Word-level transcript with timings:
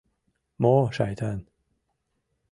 Мо 0.61 0.73
шайтан! 0.95 1.39